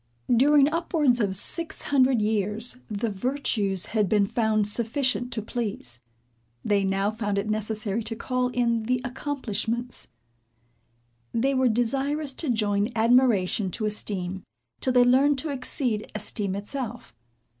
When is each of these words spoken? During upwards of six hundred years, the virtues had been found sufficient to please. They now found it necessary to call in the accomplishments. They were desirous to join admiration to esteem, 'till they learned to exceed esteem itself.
During 0.35 0.67
upwards 0.67 1.19
of 1.19 1.35
six 1.35 1.83
hundred 1.83 2.23
years, 2.23 2.77
the 2.89 3.11
virtues 3.11 3.85
had 3.85 4.09
been 4.09 4.25
found 4.25 4.65
sufficient 4.65 5.31
to 5.33 5.43
please. 5.43 5.99
They 6.65 6.83
now 6.83 7.11
found 7.11 7.37
it 7.37 7.47
necessary 7.51 8.01
to 8.05 8.15
call 8.15 8.47
in 8.47 8.85
the 8.85 8.99
accomplishments. 9.05 10.07
They 11.33 11.53
were 11.53 11.69
desirous 11.69 12.33
to 12.41 12.49
join 12.49 12.89
admiration 12.95 13.69
to 13.69 13.85
esteem, 13.85 14.41
'till 14.79 14.93
they 14.93 15.03
learned 15.05 15.37
to 15.37 15.51
exceed 15.51 16.11
esteem 16.15 16.55
itself. 16.55 17.13